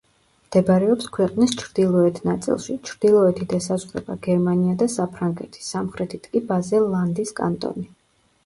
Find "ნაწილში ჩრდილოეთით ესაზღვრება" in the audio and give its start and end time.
2.29-4.15